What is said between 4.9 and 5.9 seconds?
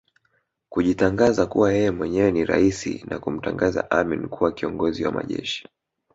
wa Majeshi